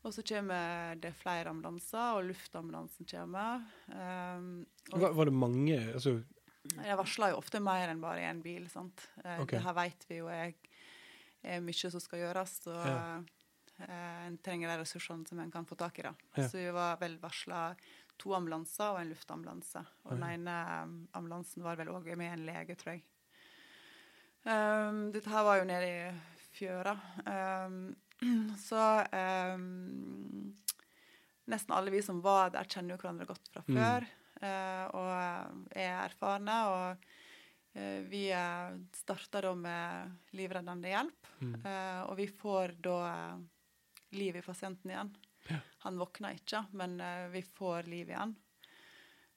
[0.04, 3.64] Og så kommer det flere ambulanser, og luftambulansen kommer.
[3.88, 6.22] Um, og Var, var det mange altså,
[6.84, 8.68] jeg varsler jo ofte mer enn bare én bil.
[8.70, 9.08] sant?
[9.18, 9.56] Okay.
[9.56, 10.54] Det her vet vi jo er,
[11.42, 12.66] er mye som skal gjøres.
[12.66, 13.22] Og Ja.
[13.84, 16.02] Eh, en trenger de ressursene som en kan få tak i.
[16.02, 16.14] da.
[16.36, 16.48] Ja.
[16.48, 17.74] Så vi var vel varsla
[18.16, 19.82] to ambulanser og en luftambulanse.
[20.04, 20.54] Og den ene
[20.86, 23.02] um, ambulansen var vel òg med en lege, tror jeg.
[24.46, 26.94] Um, dette her var jo nede i fjøra.
[27.66, 27.96] Um,
[28.68, 28.82] så
[29.56, 30.54] um,
[31.50, 33.76] nesten alle vi som var der, kjenner jo hverandre godt fra Mm.
[33.76, 34.06] før.
[34.42, 36.56] eh, og er erfarne.
[36.68, 37.04] Og
[37.74, 41.30] eh, vi uh, starta da med livreddende hjelp.
[41.40, 41.54] Mm.
[41.64, 43.36] eh, og vi får da eh,
[44.16, 45.14] liv i pasienten igjen.
[45.50, 45.60] Ja.
[45.84, 48.34] Han våkner ikke, men uh, vi får liv igjen.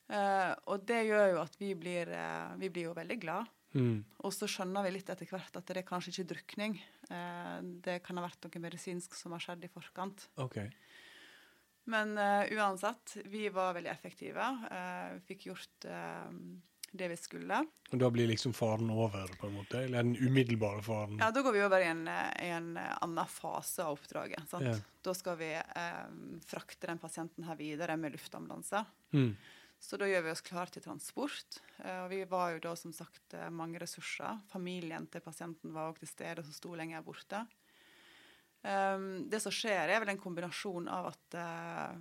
[0.10, 3.52] Uh, og det gjør jo at vi blir, uh, vi blir jo veldig glad.
[3.78, 6.80] mm, Og så skjønner vi litt etter hvert at det er kanskje ikke drukning.
[7.86, 10.28] Det kan ha vært noe medisinsk som har skjedd i forkant.
[10.42, 10.70] Okay.
[11.90, 14.50] Men uansett, vi var veldig effektive.
[14.70, 15.88] Uh, fikk gjort
[16.92, 17.60] det vi skulle.
[17.92, 19.84] Og da blir liksom faren over, på en måte?
[19.84, 21.20] Eller den umiddelbare faren?
[21.22, 24.54] Ja, Da går vi over i en, eh, en eh, annen fase av oppdraget.
[24.62, 24.76] Ja.
[25.06, 26.04] Da skal vi eh,
[26.46, 28.86] frakte den pasienten her videre med luftambulanse.
[29.14, 29.36] Mm.
[29.80, 31.62] Så da gjør vi oss klar til transport.
[31.84, 34.42] Eh, og vi var jo da som sagt eh, mange ressurser.
[34.52, 37.46] Familien til pasienten var òg til stede, som sto lenger borte.
[38.62, 41.94] Um, det som skjer, er vel en kombinasjon av at uh,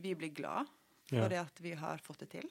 [0.00, 0.64] vi blir glad
[1.10, 1.28] for Ja.
[1.28, 2.46] det at vi har fått det til.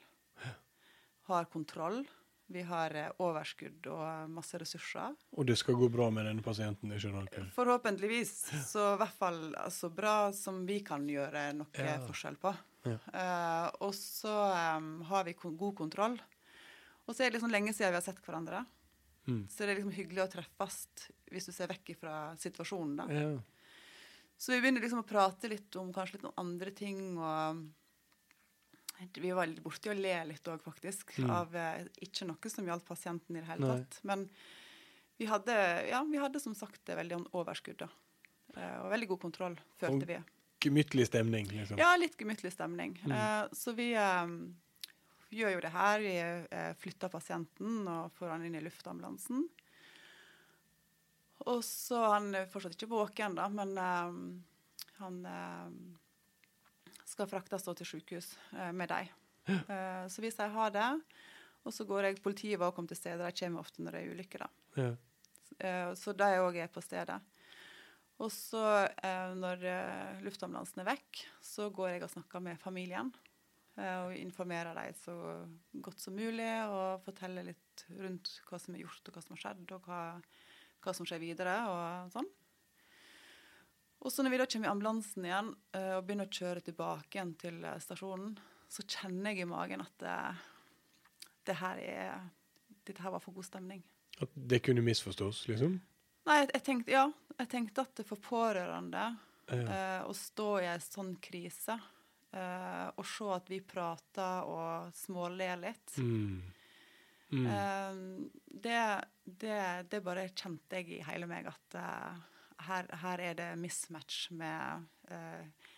[1.30, 2.02] Har kontroll.
[2.50, 5.14] Vi har eh, overskudd og masse ressurser.
[5.38, 6.90] Og det skal gå bra med denne pasienten?
[6.90, 7.52] ikke skjønner.
[7.54, 8.32] Forhåpentligvis.
[8.66, 12.00] Så i hvert fall så bra som vi kan gjøre noe Ja.
[12.08, 12.56] forskjell på.
[12.90, 12.98] Ja.
[13.14, 14.34] Uh, og så
[14.80, 16.18] um, har vi god kontroll.
[17.06, 18.66] Og så er det liksom lenge siden vi har sett hverandre.
[19.30, 19.44] Mm.
[19.52, 20.80] Så det er liksom hyggelig å treffes
[21.30, 22.96] hvis du ser vekk fra situasjonen.
[22.98, 23.06] da.
[23.14, 23.32] Ja.
[24.40, 27.18] Så vi begynner liksom å prate litt om kanskje litt om andre ting.
[27.20, 27.68] og
[29.14, 31.14] Vi var litt borti å le litt òg, faktisk.
[31.20, 31.30] Mm.
[31.32, 33.78] Av eh, ikke noe som gjaldt pasienten i det hele Nei.
[33.78, 34.00] tatt.
[34.04, 34.26] Men
[35.20, 35.56] vi hadde,
[35.90, 37.78] ja, vi hadde som sagt veldig overskudd.
[37.86, 37.90] da.
[38.56, 40.20] Eh, og veldig god kontroll, følte Og- vi.
[40.60, 41.78] Gemyttlig stemning, liksom?
[41.80, 42.98] Ja, litt gemyttlig stemning.
[43.06, 43.12] Mm.
[43.16, 46.00] Eh, så vi gjør jo det her.
[46.04, 49.48] Vi flytter pasienten og får han inn i luftambulansen.
[51.48, 54.12] Og så Han er fortsatt ikke våken, da, men eh,
[55.00, 55.70] han eh,
[57.20, 59.12] skal fraktes til sykehus eh, med dem.
[59.50, 60.08] Ja.
[60.08, 60.88] så hvis de har det.
[61.68, 63.20] Og så går jeg, Politiet var kommer til stedet.
[63.26, 64.44] De kommer ofte når det er ulykker.
[64.46, 64.50] da.
[64.80, 64.92] Ja.
[65.60, 67.18] Eh, Så de òg er på stedet.
[68.20, 68.62] Og så,
[69.04, 73.12] eh, når eh, luftambulansen er vekk, så går jeg og snakker med familien.
[73.78, 75.16] eh, Og informerer dem så
[75.82, 79.44] godt som mulig, og forteller litt rundt hva som er gjort, og hva som har
[79.46, 80.02] skjedd, og hva,
[80.84, 82.28] hva som skjer videre, og sånn.
[84.00, 87.18] Og så når vi da kommer i ambulansen igjen eh, og begynner å kjøre tilbake
[87.18, 88.38] igjen til eh, stasjonen,
[88.72, 90.18] så kjenner jeg i magen at det,
[91.50, 92.28] det her er,
[92.88, 93.82] dette her var for god stemning.
[94.22, 95.80] At det kunne misforstås, liksom?
[96.30, 97.06] Nei, jeg, jeg tenkte, ja,
[97.40, 99.08] jeg tenkte at for pårørende
[99.50, 99.58] Ja.
[99.66, 101.74] eh, å stå i en sånn krise
[102.32, 106.44] eh, og se at vi prater og småler litt Mm.
[107.34, 107.46] Mm.
[107.46, 107.98] eh,
[108.64, 108.82] det,
[109.26, 109.58] det,
[109.92, 112.22] det bare kjente jeg i hele meg at eh,
[112.68, 115.70] her, her er det mismatch med eh,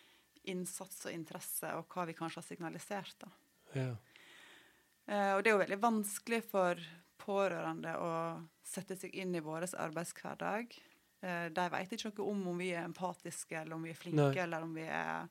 [0.52, 3.16] innsats og interesse og hva vi kanskje har signalisert.
[3.22, 3.32] da.
[3.78, 3.92] Ja.
[5.06, 6.82] Eh, og det er jo veldig vanskelig for
[7.22, 8.14] pårørende å
[8.66, 10.74] sette seg inn i vår arbeidshverdag.
[11.22, 14.32] Eh, de vet ikke noe om om vi er empatiske, eller om vi er flinke,
[14.34, 14.44] Nei.
[14.46, 15.28] eller om vi er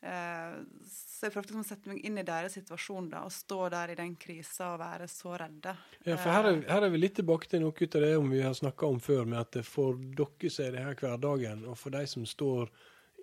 [0.00, 3.94] Så jeg prøvde liksom å sette meg inn i deres situasjon da, og stå der
[3.94, 5.72] i den krisa og være så redde.
[6.04, 8.28] Ja, for her er, her er vi litt tilbake til noe ut av det om
[8.30, 11.78] vi har snakka om før, med at for dere så er det her hverdagen, og
[11.80, 12.70] for de som står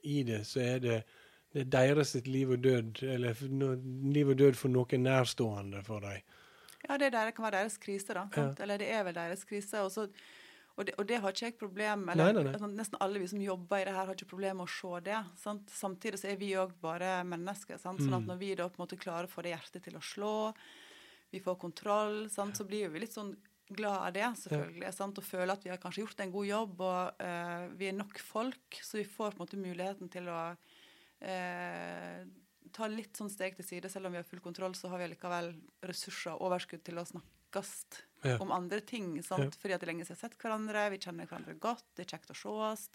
[0.03, 0.99] i det, så er det,
[1.53, 3.73] det er deres sitt liv og død, eller no,
[4.11, 6.23] liv og død for noen nærstående for dem.
[6.83, 8.25] Ja, det der kan være deres krise, da.
[8.35, 8.49] Ja.
[8.65, 9.85] Eller det er vel deres krise.
[9.85, 10.09] Og, så,
[10.73, 12.17] og, det, og det har ikke jeg problem med.
[12.17, 12.53] Nei, nei, nei.
[12.55, 15.01] Altså, nesten alle vi som jobber i det her, har ikke problem med å se
[15.05, 15.19] det.
[15.37, 15.69] Sant?
[15.69, 17.77] Samtidig så er vi òg bare mennesker.
[17.81, 18.01] Sant?
[18.01, 18.21] Sånn Mm.
[18.23, 20.53] at når vi da på en måte klarer å få det hjertet til å slå,
[21.29, 22.57] vi får kontroll, sant?
[22.57, 23.35] så blir vi litt sånn
[23.69, 24.93] glad av det, selvfølgelig.
[24.93, 25.17] Sant?
[25.17, 28.17] Og føler at vi har kanskje gjort en god jobb, og uh, vi er nok
[28.19, 32.19] folk, så vi får på en måte muligheten til å uh,
[32.73, 33.89] ta litt sånn steg til side.
[33.93, 35.53] Selv om vi har full kontroll, så har vi likevel
[35.85, 37.05] ressurser og overskudd til å
[37.53, 38.37] snakkes Ja.
[38.39, 39.21] om andre ting.
[39.23, 39.55] Sant?
[39.59, 42.05] Fordi at det er lenge siden vi har sett hverandre, vi kjenner hverandre godt, det
[42.05, 42.89] er kjekt å sees.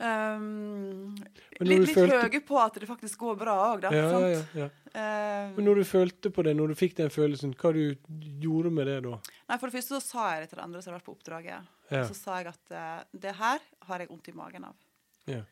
[0.00, 1.14] Um,
[1.60, 3.90] litt litt følte- høye på at det faktisk går bra òg, da.
[3.92, 4.54] Ja, ja, sant?
[4.54, 4.68] ja, ja.
[4.94, 7.94] Eh, Men når du følte på det, når du fikk den følelsen, hva du
[8.40, 9.18] gjorde med det da?
[9.50, 11.66] nei, For det første så sa jeg det til andre som har vært på oppdraget.
[11.90, 12.04] Ja.
[12.08, 14.74] Så sa jeg at uh, det her har jeg vondt i magen av.
[15.26, 15.42] Ja.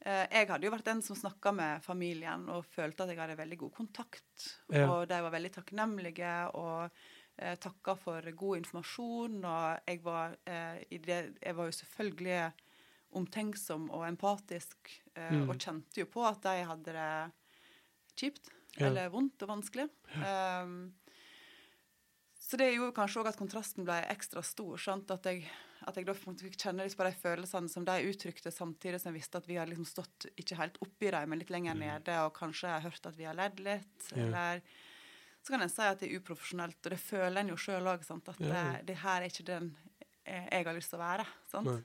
[0.00, 3.36] Eh, jeg hadde jo vært den som snakka med familien og følte at jeg hadde
[3.36, 4.46] veldig god kontakt.
[4.72, 4.86] Ja.
[4.88, 6.90] Og de var veldig takknemlige og
[7.38, 9.36] eh, takka for god informasjon.
[9.44, 12.52] Og jeg var, eh, i det, jeg var jo selvfølgelig
[13.20, 15.48] omtenksom og empatisk eh, Mm.
[15.50, 17.32] og kjente jo på at de hadde det
[18.16, 18.86] kjipt Ja.
[18.86, 19.88] eller vondt og vanskelig.
[20.14, 20.94] Um,
[22.50, 24.80] så det gjorde kanskje òg at kontrasten ble ekstra stor.
[24.82, 25.10] Sant?
[25.14, 25.44] At, jeg,
[25.86, 29.38] at jeg da fikk kjenne på de følelsene som de uttrykte, samtidig som jeg visste
[29.38, 32.72] at vi hadde liksom stått ikke helt oppi dem, men litt lenger nede, og kanskje
[32.82, 34.08] hørt at vi har ledd litt.
[34.16, 34.24] Ja.
[34.24, 34.64] Eller
[35.38, 38.02] så kan en si at det er uprofesjonelt, og det føler en jo sjøl òg.
[38.02, 39.70] At Ja, det, det her er ikke den
[40.24, 41.28] eh, jeg har lyst til å være.
[41.52, 41.70] Sant?
[41.70, 41.78] Nei.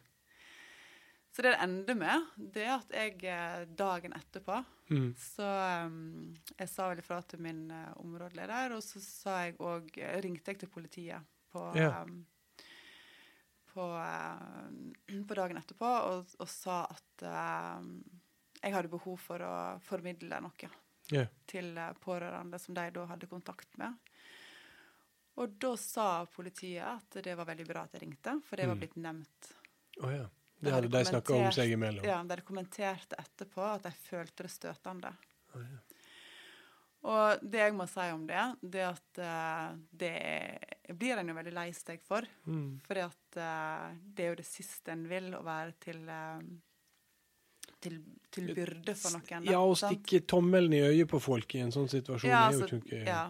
[1.36, 5.15] Så det det ender med, det er at jeg eh, dagen etterpå Mm.
[5.17, 5.45] så
[5.88, 10.19] um, jeg sa vel ifra til min uh, områdeleder, og så sa jeg og, eh,
[10.21, 12.04] ringte jeg til politiet på, Ja.
[12.04, 12.19] um,
[13.74, 17.82] på, uh, på dagen etterpå og, og sa at uh,
[18.62, 20.69] jeg hadde behov for å formidle noe
[21.12, 21.26] Ja.
[21.48, 23.93] til pårørende som de da hadde kontakt med.
[25.38, 28.76] Og da sa politiet at det var veldig bra at jeg ringte, for det var
[28.76, 28.80] Mm.
[28.80, 29.52] blitt nevnt.
[30.02, 30.28] Å ja.
[30.65, 32.06] De Det hadde de snakka om seg imellom.
[32.10, 35.12] Ja, de kommenterte etterpå at de følte det støtende.
[35.54, 35.82] Oh, ja.
[37.06, 41.36] Og det jeg må si om det, det er at eh, det blir en jo
[41.38, 42.25] veldig lei seg for.
[42.49, 42.80] Mm.
[42.86, 46.39] For eh, det er jo det siste en vil, å være til, eh,
[47.86, 47.99] til,
[48.34, 49.45] til byrde for noen.
[49.51, 52.63] Ja, å stikke tommelen i øyet på folk i en sånn situasjon Ja, er jo
[52.65, 53.21] altså, ikke ja,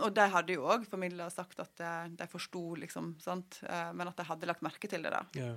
[0.00, 1.86] og- de hadde jo òg formidla og sagt at
[2.18, 3.60] de forsto, liksom, sant?
[3.94, 5.14] Men at de hadde lagt merke til det.
[5.14, 5.22] da.
[5.38, 5.52] Ja.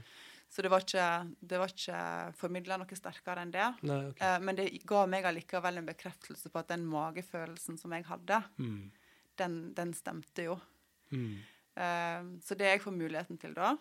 [0.53, 1.05] Så det var ikke,
[1.41, 1.99] det var ikke
[2.37, 3.69] formidla noe sterkere enn det.
[3.89, 4.27] Nei, okay.
[4.35, 8.37] Eh, men det ga meg allikevel en bekreftelse på at den magefølelsen som jeg hadde,
[8.61, 8.91] Mm.
[9.41, 10.59] den, den stemte jo.
[11.09, 11.39] Mm.
[11.73, 13.71] Eh, så det jeg får muligheten til da,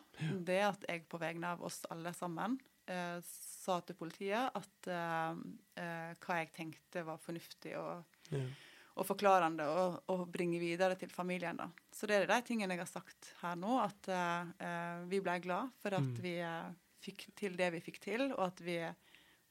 [0.48, 2.56] det er at jeg på vegne av oss alle sammen
[2.88, 8.46] eh, sa til politiet at hva jeg tenkte var fornuftig og, Ja.
[8.92, 11.56] Og forklarende og, og, bringe videre til familien.
[11.56, 11.68] da.
[11.92, 15.72] Så det er de tingene jeg har sagt her nå, at eh, vi ble glad
[15.82, 16.20] for at Mm.
[16.22, 18.76] vi eh, fikk til det vi fikk til, og at vi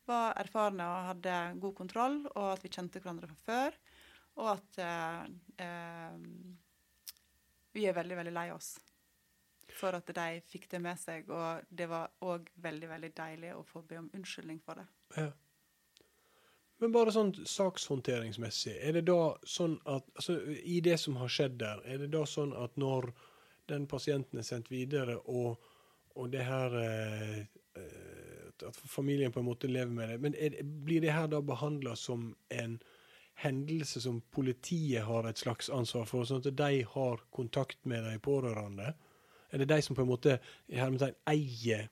[0.08, 3.78] var erfarne og hadde god kontroll, og at vi kjente hverandre fra før,
[4.42, 5.28] og at uh,
[5.60, 6.16] uh,
[7.76, 8.78] vi er veldig, veldig lei oss
[9.76, 13.64] for at de fikk det med seg, og det var òg veldig, veldig deilig å
[13.68, 14.88] få be om unnskyldning for det.
[15.18, 15.30] Ja.
[16.82, 21.60] Men bare sånn sakshåndteringsmessig, er det da sånn at altså, I det som har skjedd
[21.62, 23.12] der, er det da sånn at når
[23.70, 25.62] den pasienten er sendt videre, og,
[26.18, 27.44] og det her eh,
[28.62, 31.96] At familien på en måte lever med det, men er, blir det her da behandla
[31.98, 32.76] som en
[33.42, 38.20] hendelse som politiet har et slags ansvar for, sånn at de har kontakt med de
[38.22, 38.92] pårørende?
[39.50, 40.38] Er det de som på en måte
[40.70, 41.90] i eier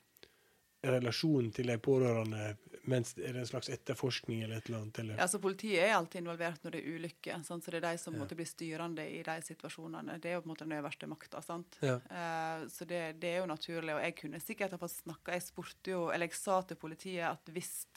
[0.85, 4.99] relasjonen til de pårørende, mens er det en slags etterforskning eller et eller annet?
[4.99, 5.17] Eller?
[5.23, 8.19] Altså Politiet er alltid involvert når det er ulykker, så det er de som Ja.
[8.21, 10.19] måtte bli styrende i de situasjonene.
[10.21, 11.41] Det er jo på en måte den øverste makta.
[11.81, 11.95] Ja.
[12.09, 13.93] Uh, så det, det er jo naturlig.
[13.95, 17.25] Og jeg kunne sikkert ha fått snakka Jeg spurte jo, eller jeg sa til politiet
[17.29, 17.87] at hvis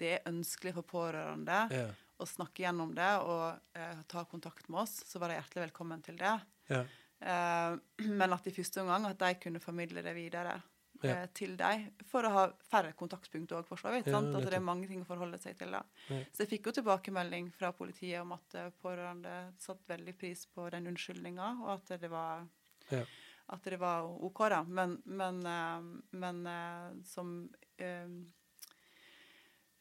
[0.00, 1.90] det er ønskelig for pårørende Ja.
[2.20, 6.02] å snakke gjennom det og uh, ta kontakt med oss, så var de hjertelig velkommen
[6.02, 6.40] til det.
[6.70, 6.84] Ja.
[7.20, 7.78] Uh,
[8.20, 10.56] men at i første omgang at de kunne formidle det videre.
[11.02, 11.22] Ja.
[11.22, 14.06] eh, til dem, for å ha færre kontaktpunkt òg, for så vidt.
[14.06, 14.34] Ja, sant?
[14.36, 15.70] At det er mange ting å forholde seg til.
[15.70, 15.82] da.
[16.08, 16.18] Ja.
[16.32, 20.68] Så jeg fikk jo tilbakemelding fra politiet om at eh, pårørende satte veldig pris på
[20.70, 22.46] den unnskyldninga, og at det var
[22.90, 23.04] Ja.
[23.48, 24.62] at det var OK, da.
[24.64, 25.80] Men, men, eh,
[26.12, 27.48] men som
[27.80, 28.32] um,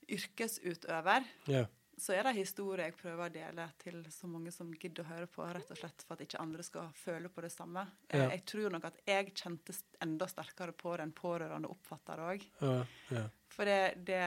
[0.10, 1.66] yrkesutøver Ja.
[2.00, 5.28] Så er det historier jeg prøver å dele til så mange som gidder å høre
[5.32, 7.86] på, rett og slett for at ikke andre skal føle på det samme.
[8.08, 8.30] Eh, Ja.
[8.34, 12.46] Jeg tror nok at jeg kjente enda sterkere på den pårørende oppfatter òg.
[12.62, 13.26] Ja, ja.
[13.50, 14.24] For det, det,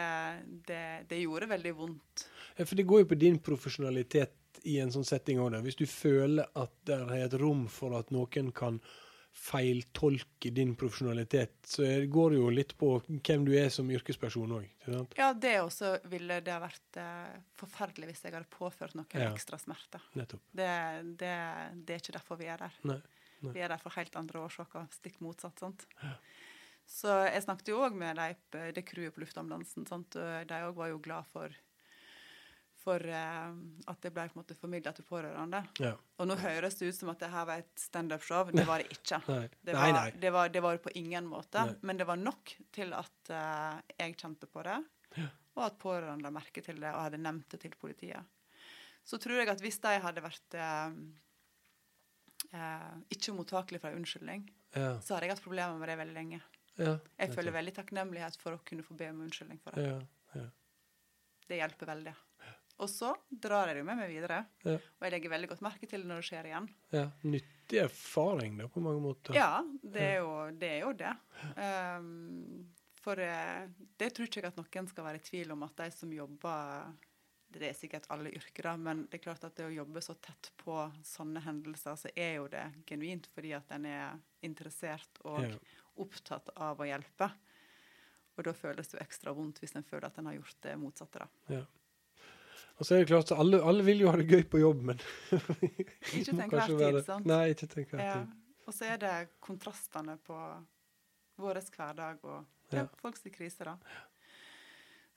[0.68, 2.26] det, det gjorde veldig vondt.
[2.58, 5.56] Ja, for det går jo på din profesjonalitet i en sånn setting òg.
[5.64, 8.80] Hvis du føler at det er et rom for at noen kan
[9.32, 14.68] feiltolke din profesjonalitet, så det går jo litt på hvem du er som yrkesperson òg.
[15.18, 19.30] Ja, det også ville det ha vært eh, forferdelig hvis jeg hadde påført noen Ja.
[19.32, 20.00] ekstra smerte.
[20.14, 20.68] Det,
[21.18, 21.32] det,
[21.86, 22.76] det er ikke derfor vi er der.
[22.84, 23.00] Nei.
[23.42, 23.52] Nei.
[23.56, 25.58] Vi er der for helt andre årsaker, stikk motsatt.
[25.58, 25.86] sant?
[26.86, 29.86] Så jeg snakket jo òg med de, det crewet på luftambulansen.
[29.88, 30.14] sant?
[30.14, 31.50] De òg var jo glad for,
[32.82, 33.52] for eh,
[33.86, 35.60] at det ble på en måte formidla til pårørende.
[35.82, 35.92] Ja.
[36.18, 38.50] Og nå høres det ut som at det her var et standup-show.
[38.50, 39.20] Det var det ikke.
[39.30, 39.46] Nei.
[39.62, 40.04] Det var, nei.
[40.24, 41.62] Det, var, det var på ingen måte.
[41.68, 41.76] Nei.
[41.86, 44.78] Men det var nok til at eh, jeg kjente på det,
[45.54, 48.24] og at pårørende la merke til det og hadde nevnt det til politiet.
[49.04, 50.96] Så tror jeg at hvis de hadde vært eh,
[52.56, 54.98] eh, ikke mottakelige for en unnskyldning, Ja.
[55.04, 56.40] så hadde jeg hatt problemer med det veldig lenge.
[56.80, 56.96] Ja.
[57.20, 59.84] Jeg føler veldig takknemlighet for å kunne få be om unnskyldning for det.
[59.84, 59.98] Ja.
[60.40, 60.46] Ja.
[61.50, 62.14] Det hjelper veldig.
[62.80, 64.74] Og så drar jeg det med meg videre, Ja.
[64.76, 66.68] og jeg legger veldig godt merke til det når det skjer igjen.
[66.92, 67.10] ja.
[67.22, 69.34] Nyttig erfaring, da, på mange måter.
[69.34, 70.70] Ja, det er jo det.
[70.70, 71.12] Er jo det.
[71.56, 75.76] Um, for eh, det tror ikke jeg at noen skal være i tvil om at
[75.76, 76.92] de som jobber
[77.52, 80.14] Det er sikkert alle yrker, da, men det er klart at det å jobbe så
[80.24, 80.72] tett på
[81.04, 85.58] sånne hendelser, så er jo det genuint fordi at en er interessert og Ja.
[86.00, 87.30] opptatt av å hjelpe.
[88.38, 90.78] Og da føles det jo ekstra vondt hvis en føler at en har gjort det
[90.80, 91.28] motsatte, da.
[91.52, 91.66] Ja.
[92.82, 94.98] Og så er det klart, alle, alle vil jo ha det gøy på jobb, men
[96.18, 97.28] Ikke tenk til enhver tid, sant?
[97.30, 98.14] Nei, ikke til enhver Ja.
[98.24, 98.32] tid.
[98.66, 100.34] Og så er det kontrastene på
[101.42, 102.40] vår hverdag og
[102.72, 102.84] ja, Ja.
[103.02, 103.76] folks krise, da.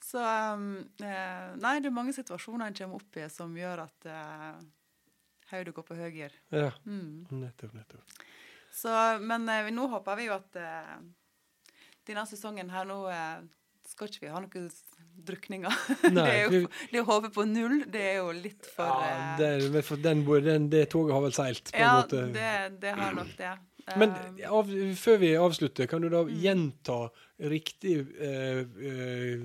[0.06, 0.66] Så um,
[1.02, 4.60] eh, Nei, det er mange situasjoner en kommer opp i som gjør at eh,
[5.52, 6.30] hodet går på høyre.
[6.54, 7.26] Ja, Mm.
[7.32, 8.18] nettopp, nettopp.
[8.76, 8.92] Så,
[9.26, 10.98] men eh, nå håper vi jo at eh,
[12.06, 13.42] denne sesongen her nå eh,
[13.90, 14.70] skal ikke vi ha noen
[15.26, 15.76] drukninger.
[16.16, 19.36] det, er jo, vi- det å håpe på null, det er jo litt for Ja,
[19.36, 22.26] eh, det, er- for den, den, det toget har vel seilt, på en Ja, måte.
[22.36, 22.52] det,
[22.82, 23.54] det har nok det.
[24.02, 26.32] Men Um, av, før vi avslutter, kan du da Mm.
[26.42, 26.96] gjenta
[27.38, 29.44] riktig eh, eh,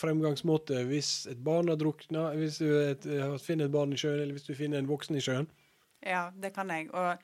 [0.00, 4.22] fremgangsmåte hvis et barn har drukna, hvis du et, eh, finner et barn i sjøen,
[4.22, 5.46] eller hvis du finner en voksen i sjøen?
[6.00, 6.88] Ja, det kan jeg.
[6.96, 7.18] Og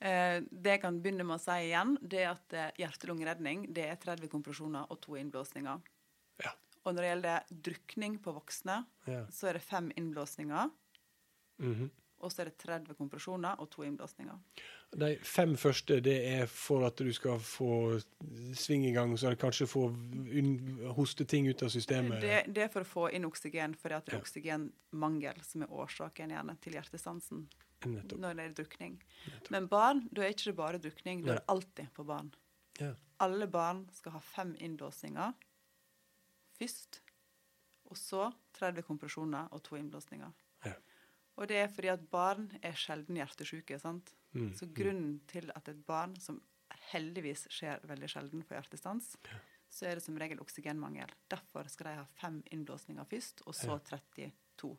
[0.00, 3.86] eh, det jeg kan begynne med å si igjen, det er at eh, hjerte-lungeredning det
[3.92, 5.78] er 30 kompresjoner og to innblåsninger.
[6.42, 6.52] Ja.
[6.84, 9.24] Og når det gjelder drukning på voksne, Ja.
[9.30, 10.70] så er det fem innblåsninger.
[11.58, 11.90] Mhm.
[12.24, 14.38] Og så er det 30 kompresjoner og to innblåsninger.
[14.96, 18.00] De fem første det er for at du skal få
[18.56, 19.90] sving i gang, så er kanskje få
[20.94, 22.20] hoste ting ut av systemet.
[22.22, 24.18] Det, det er for å få inn oksygen, for det det Ja.
[24.18, 27.46] er oksygenmangel som er årsaken gjerne til hjertestansen
[27.84, 28.18] Nettopp.
[28.20, 29.02] når det er drukning.
[29.26, 29.50] Nettopp.
[29.50, 32.32] Men barn, da er ikke det bare drukning, da er det alltid på barn.
[32.80, 32.94] Ja.
[33.20, 35.34] Alle barn skal ha fem innblåsninger
[36.58, 37.00] først,
[37.90, 40.32] og så 30 kompresjoner og to innblåsninger.
[40.64, 40.74] Ja.
[41.36, 43.78] Og det er fordi at barn er sjelden hjertesyke.
[43.82, 44.14] sant?
[44.32, 46.40] Mm, Så grunnen til at et barn, som
[46.92, 49.16] heldigvis skjer veldig sjelden får hjertestans,
[49.70, 51.10] så er det som regel oksygenmangel.
[51.30, 54.30] Derfor skal de ha fem innblåsninger først, og så 32.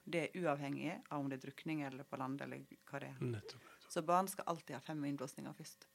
[0.05, 3.19] Det er uavhengig av om det er drukning eller på land eller hva det er.
[3.19, 3.61] Nettopp.
[3.91, 5.85] Så barn skal alltid ha fem innblåsninger først.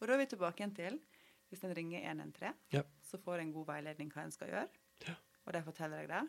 [0.00, 1.00] Og da er vi tilbake igjen til
[1.54, 2.82] hvis en ringer 113, Ja.
[3.06, 4.68] så får en god veiledning hva en skal gjøre.
[5.08, 5.14] Ja.
[5.46, 6.22] Og de forteller jeg det.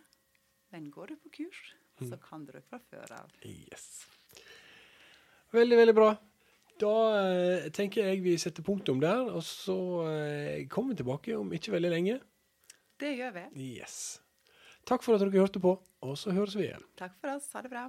[0.72, 2.10] Men går du på kurs, Mm.
[2.10, 3.30] så kan du det fra før av.
[3.46, 4.06] Yes.
[5.56, 6.10] Veldig, veldig bra.
[6.82, 9.78] Da eh, tenker jeg vi setter punktum der, og så
[10.10, 12.18] eh, kommer vi tilbake om ikke veldig lenge.
[13.00, 13.46] Det gjør vi.
[13.80, 14.20] Yes.
[14.86, 15.72] Takk for at dere hørte på,
[16.04, 16.84] og så høres vi igjen.
[17.00, 17.48] Takk for oss.
[17.56, 17.86] Ha det bra.